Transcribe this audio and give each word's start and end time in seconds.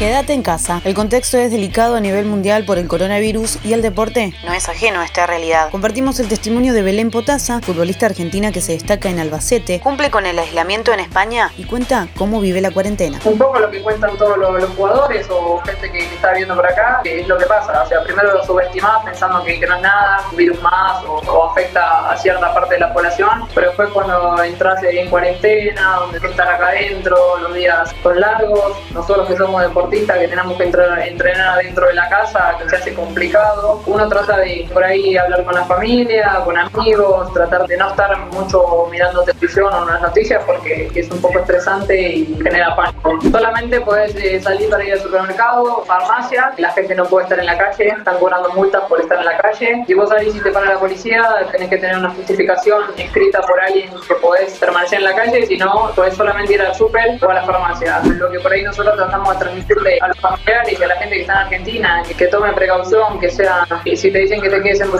Quédate 0.00 0.32
en 0.32 0.42
casa. 0.42 0.80
El 0.86 0.94
contexto 0.94 1.36
es 1.36 1.50
delicado 1.50 1.94
a 1.94 2.00
nivel 2.00 2.24
mundial 2.24 2.64
por 2.64 2.78
el 2.78 2.88
coronavirus 2.88 3.58
y 3.62 3.74
el 3.74 3.82
deporte 3.82 4.32
no 4.46 4.54
es 4.54 4.66
ajeno 4.66 5.00
a 5.00 5.04
esta 5.04 5.26
realidad. 5.26 5.68
Compartimos 5.70 6.18
el 6.20 6.28
testimonio 6.30 6.72
de 6.72 6.80
Belén 6.80 7.10
Potasa, 7.10 7.60
futbolista 7.60 8.06
argentina 8.06 8.50
que 8.50 8.62
se 8.62 8.72
destaca 8.72 9.10
en 9.10 9.18
Albacete, 9.18 9.78
cumple 9.80 10.10
con 10.10 10.24
el 10.24 10.38
aislamiento 10.38 10.90
en 10.94 11.00
España 11.00 11.52
y 11.58 11.64
cuenta 11.64 12.08
cómo 12.16 12.40
vive 12.40 12.62
la 12.62 12.70
cuarentena. 12.70 13.18
Un 13.26 13.36
poco 13.36 13.58
lo 13.58 13.70
que 13.70 13.82
cuentan 13.82 14.16
todos 14.16 14.38
los, 14.38 14.70
jugadores 14.70 15.26
o 15.28 15.60
gente 15.66 15.92
que 15.92 15.98
está 15.98 16.32
viendo 16.32 16.56
por 16.56 16.64
acá, 16.64 17.00
que 17.04 17.20
es 17.20 17.28
lo 17.28 17.36
que 17.36 17.44
pasa. 17.44 17.82
O 17.82 17.86
sea, 17.86 18.02
primero 18.02 18.32
lo 18.32 18.42
subestimás 18.42 19.04
pensando 19.04 19.44
que, 19.44 19.60
no 19.66 19.76
es 19.76 19.82
nada, 19.82 20.24
un 20.30 20.36
virus 20.38 20.62
más 20.62 21.04
o, 21.04 21.50
afecta 21.50 22.10
a 22.10 22.16
cierta 22.16 22.54
parte 22.54 22.76
de 22.76 22.80
la 22.80 22.94
población, 22.94 23.46
pero 23.54 23.66
después 23.66 23.90
cuando 23.90 24.42
entras 24.42 24.82
en 24.82 25.10
cuarentena, 25.10 25.96
donde 26.00 26.26
estar 26.26 26.48
acá 26.48 26.68
adentro, 26.68 27.36
los 27.36 27.54
días 27.54 27.94
son 28.02 28.18
largos, 28.18 28.78
nosotros 28.94 29.28
que 29.28 29.36
somos 29.36 29.60
deportistas, 29.60 29.89
que 29.90 30.28
tenemos 30.28 30.56
que 30.56 30.64
entrar, 30.64 31.00
entrenar 31.00 31.58
dentro 31.58 31.86
de 31.86 31.94
la 31.94 32.08
casa, 32.08 32.56
que 32.62 32.68
se 32.68 32.76
hace 32.76 32.94
complicado. 32.94 33.82
Uno 33.86 34.08
trata 34.08 34.38
de 34.38 34.68
por 34.72 34.84
ahí 34.84 35.16
hablar 35.16 35.44
con 35.44 35.54
la 35.54 35.64
familia, 35.64 36.40
con 36.44 36.56
amigos, 36.56 37.32
tratar 37.32 37.66
de 37.66 37.76
no 37.76 37.90
estar 37.90 38.16
mucho 38.32 38.86
mirando 38.90 39.22
televisión 39.22 39.72
o 39.72 39.84
las 39.84 40.00
noticias 40.00 40.42
porque 40.46 40.90
es 40.94 41.10
un 41.10 41.20
poco 41.20 41.40
estresante 41.40 42.00
y 42.00 42.38
genera 42.42 42.74
pánico. 42.76 43.18
Solamente 43.30 43.80
puedes 43.80 44.14
eh, 44.16 44.40
salir 44.40 44.70
para 44.70 44.84
ir 44.84 44.92
al 44.92 45.00
supermercado, 45.00 45.84
farmacia, 45.84 46.52
la 46.58 46.70
gente 46.70 46.94
no 46.94 47.04
puede 47.06 47.24
estar 47.24 47.38
en 47.38 47.46
la 47.46 47.58
calle, 47.58 47.88
están 47.88 48.18
cobrando 48.18 48.50
multas 48.50 48.82
por 48.88 49.00
estar 49.00 49.18
en 49.18 49.24
la 49.24 49.36
calle. 49.38 49.84
Y 49.86 49.94
vos 49.94 50.08
salís 50.08 50.34
y 50.36 50.40
te 50.40 50.50
para 50.50 50.66
la 50.66 50.78
policía, 50.78 51.22
tenés 51.50 51.68
que 51.68 51.78
tener 51.78 51.98
una 51.98 52.10
justificación 52.10 52.82
escrita 52.96 53.40
por 53.42 53.60
alguien 53.60 53.90
que 54.06 54.14
podés 54.14 54.58
permanecer 54.58 54.98
en 54.98 55.04
la 55.04 55.14
calle, 55.14 55.46
si 55.46 55.56
no, 55.56 55.90
podés 55.94 56.14
solamente 56.14 56.54
ir 56.54 56.62
al 56.62 56.74
super 56.74 57.18
o 57.20 57.28
a 57.28 57.34
la 57.34 57.42
farmacia. 57.42 58.00
Lo 58.04 58.30
que 58.30 58.40
por 58.40 58.52
ahí 58.52 58.62
nosotros 58.62 58.96
tratamos 58.96 59.34
de 59.34 59.40
transmitir 59.40 59.79
a 60.00 60.08
los 60.08 60.18
familiares 60.18 60.78
y 60.78 60.82
a 60.82 60.88
la 60.88 60.96
gente 60.96 61.14
que 61.16 61.20
está 61.22 61.32
en 61.32 61.38
Argentina 61.38 62.02
que, 62.16 62.26
tome 62.26 62.52
precaución, 62.52 63.18
que 63.20 63.30
sea, 63.30 63.66
y 63.84 63.96
si 63.96 64.10
te 64.10 64.18
dicen 64.18 64.40
que 64.40 64.50
te 64.50 64.62
quedes 64.62 64.80
en 64.80 64.90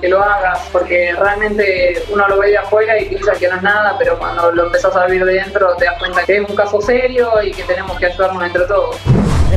que 0.00 0.08
lo 0.08 0.22
hagas, 0.22 0.68
porque 0.70 1.14
realmente 1.18 2.02
uno 2.10 2.28
lo 2.28 2.38
ve 2.38 2.50
de 2.50 2.58
afuera 2.58 2.98
y 3.00 3.06
piensa 3.06 3.32
que 3.32 3.48
no 3.48 3.56
es 3.56 3.62
nada, 3.62 3.96
pero 3.98 4.18
cuando 4.18 4.52
lo 4.52 4.66
empezás 4.66 4.94
a 4.96 5.06
vivir 5.06 5.24
de 5.24 5.34
dentro 5.34 5.74
te 5.76 5.86
das 5.86 5.98
cuenta 5.98 6.24
que 6.24 6.36
es 6.36 6.48
un 6.48 6.56
caso 6.56 6.80
serio 6.80 7.30
y 7.42 7.52
que 7.52 7.62
tenemos 7.64 7.98
que 7.98 8.06
ayudarnos 8.06 8.44
entre 8.44 8.64
todos 8.66 8.96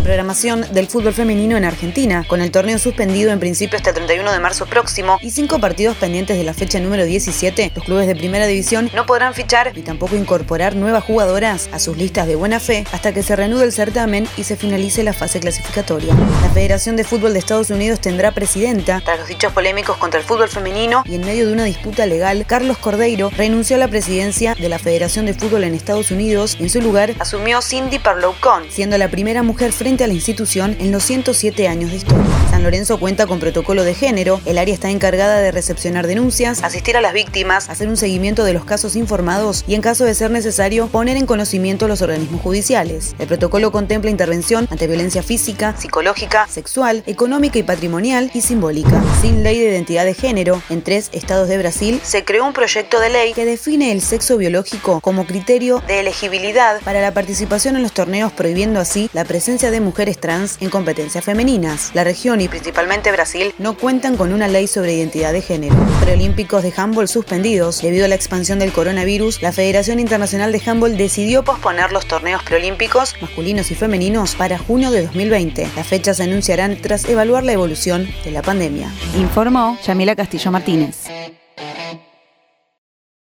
programación 0.01 0.65
del 0.71 0.87
fútbol 0.87 1.13
femenino 1.13 1.57
en 1.57 1.65
Argentina, 1.65 2.25
con 2.27 2.41
el 2.41 2.51
torneo 2.51 2.77
suspendido 2.79 3.31
en 3.31 3.39
principio 3.39 3.77
hasta 3.77 3.89
el 3.89 3.95
31 3.95 4.31
de 4.31 4.39
marzo 4.39 4.65
próximo 4.65 5.17
y 5.21 5.31
cinco 5.31 5.59
partidos 5.59 5.97
pendientes 5.97 6.37
de 6.37 6.43
la 6.43 6.53
fecha 6.53 6.79
número 6.79 7.05
17, 7.05 7.71
los 7.75 7.83
clubes 7.83 8.07
de 8.07 8.15
primera 8.15 8.47
división 8.47 8.89
no 8.93 9.05
podrán 9.05 9.33
fichar 9.33 9.71
y 9.75 9.81
tampoco 9.81 10.15
incorporar 10.15 10.75
nuevas 10.75 11.03
jugadoras 11.03 11.69
a 11.71 11.79
sus 11.79 11.97
listas 11.97 12.27
de 12.27 12.35
buena 12.35 12.59
fe 12.59 12.85
hasta 12.91 13.13
que 13.13 13.23
se 13.23 13.35
reanude 13.35 13.65
el 13.65 13.71
certamen 13.71 14.27
y 14.37 14.43
se 14.43 14.55
finalice 14.55 15.03
la 15.03 15.13
fase 15.13 15.39
clasificatoria. 15.39 16.13
La 16.41 16.49
Federación 16.49 16.95
de 16.95 17.03
Fútbol 17.03 17.33
de 17.33 17.39
Estados 17.39 17.69
Unidos 17.69 17.99
tendrá 17.99 18.31
presidenta, 18.31 19.01
tras 19.03 19.19
los 19.19 19.27
dichos 19.27 19.51
polémicos 19.51 19.97
contra 19.97 20.19
el 20.19 20.25
fútbol 20.25 20.49
femenino 20.49 21.03
y 21.05 21.15
en 21.15 21.25
medio 21.25 21.47
de 21.47 21.53
una 21.53 21.65
disputa 21.65 22.05
legal, 22.05 22.45
Carlos 22.47 22.77
Cordeiro 22.77 23.31
renunció 23.35 23.75
a 23.75 23.79
la 23.79 23.87
presidencia 23.87 24.55
de 24.55 24.69
la 24.69 24.79
Federación 24.79 25.25
de 25.25 25.33
Fútbol 25.33 25.63
en 25.63 25.73
Estados 25.73 26.11
Unidos 26.11 26.55
y 26.59 26.63
en 26.63 26.69
su 26.69 26.81
lugar 26.81 27.13
asumió 27.19 27.61
Cindy 27.61 27.99
Parlow 27.99 28.35
siendo 28.69 28.97
la 28.97 29.09
primera 29.09 29.43
mujer 29.43 29.71
frente 29.85 30.03
a 30.03 30.07
la 30.07 30.13
institución 30.13 30.75
en 30.79 30.91
los 30.91 31.03
107 31.03 31.67
años 31.67 31.91
de 31.91 31.97
historia. 31.97 32.25
San 32.49 32.63
Lorenzo 32.63 32.99
cuenta 32.99 33.27
con 33.27 33.39
protocolo 33.39 33.83
de 33.83 33.93
género, 33.93 34.41
el 34.45 34.57
área 34.57 34.73
está 34.73 34.89
encargada 34.89 35.39
de 35.41 35.51
recepcionar 35.51 36.07
denuncias, 36.07 36.63
asistir 36.63 36.97
a 36.97 37.01
las 37.01 37.13
víctimas, 37.13 37.69
hacer 37.69 37.87
un 37.87 37.95
seguimiento 37.95 38.43
de 38.45 38.53
los 38.53 38.65
casos 38.65 38.95
informados 38.95 39.63
y 39.67 39.75
en 39.75 39.81
caso 39.81 40.03
de 40.03 40.15
ser 40.15 40.31
necesario 40.31 40.87
poner 40.87 41.17
en 41.17 41.27
conocimiento 41.27 41.85
a 41.85 41.87
los 41.87 42.01
organismos 42.01 42.41
judiciales. 42.41 43.15
El 43.19 43.27
protocolo 43.27 43.71
contempla 43.71 44.09
intervención 44.09 44.67
ante 44.71 44.87
violencia 44.87 45.21
física, 45.21 45.75
psicológica, 45.77 46.47
sexual, 46.47 47.03
económica 47.05 47.59
y 47.59 47.63
patrimonial 47.63 48.31
y 48.33 48.41
simbólica. 48.41 49.03
Sin 49.21 49.43
ley 49.43 49.59
de 49.59 49.69
identidad 49.69 50.05
de 50.05 50.15
género, 50.15 50.63
en 50.71 50.81
tres 50.81 51.11
estados 51.13 51.47
de 51.47 51.59
Brasil 51.59 52.01
se 52.01 52.25
creó 52.25 52.47
un 52.47 52.53
proyecto 52.53 52.99
de 52.99 53.11
ley 53.11 53.33
que 53.33 53.45
define 53.45 53.91
el 53.91 54.01
sexo 54.01 54.37
biológico 54.37 54.99
como 54.99 55.27
criterio 55.27 55.83
de 55.85 55.99
elegibilidad 55.99 56.81
para 56.81 57.01
la 57.01 57.13
participación 57.13 57.75
en 57.75 57.83
los 57.83 57.91
torneos 57.91 58.31
prohibiendo 58.31 58.79
así 58.79 59.11
la 59.13 59.25
presencia 59.25 59.69
de 59.75 59.81
mujeres 59.81 60.17
trans 60.17 60.57
en 60.61 60.69
competencias 60.69 61.23
femeninas. 61.23 61.91
La 61.93 62.03
región 62.03 62.41
y 62.41 62.47
principalmente 62.47 63.11
Brasil 63.11 63.53
no 63.59 63.77
cuentan 63.77 64.17
con 64.17 64.33
una 64.33 64.47
ley 64.47 64.67
sobre 64.67 64.93
identidad 64.93 65.33
de 65.33 65.41
género. 65.41 65.75
Preolímpicos 66.01 66.63
de 66.63 66.73
handball 66.75 67.07
suspendidos 67.07 67.81
debido 67.81 68.05
a 68.05 68.07
la 68.07 68.15
expansión 68.15 68.59
del 68.59 68.71
coronavirus, 68.71 69.41
la 69.41 69.51
Federación 69.51 69.99
Internacional 69.99 70.51
de 70.51 70.61
Handball 70.65 70.97
decidió 70.97 71.43
posponer 71.43 71.91
los 71.91 72.07
torneos 72.07 72.43
preolímpicos 72.43 73.15
masculinos 73.21 73.71
y 73.71 73.75
femeninos 73.75 74.35
para 74.35 74.57
junio 74.57 74.91
de 74.91 75.03
2020. 75.03 75.69
Las 75.75 75.87
fechas 75.87 76.17
se 76.17 76.23
anunciarán 76.23 76.77
tras 76.81 77.05
evaluar 77.05 77.43
la 77.43 77.53
evolución 77.53 78.07
de 78.23 78.31
la 78.31 78.41
pandemia. 78.41 78.91
Informó 79.17 79.77
Yamila 79.85 80.15
Castillo 80.15 80.51
Martínez. 80.51 81.14